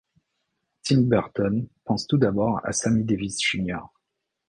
Tim 0.81 1.01
Burton 1.07 1.67
pense 1.85 2.07
tout 2.07 2.17
d'abord 2.17 2.59
à 2.65 2.71
Sammy 2.71 3.03
Davis, 3.03 3.37
Jr. 3.39 3.81